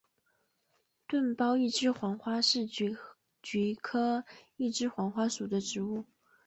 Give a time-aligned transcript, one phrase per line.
[1.07, 2.97] 钝苞一枝黄花是菊
[3.75, 4.23] 科
[4.57, 6.05] 一枝黄花属的植物。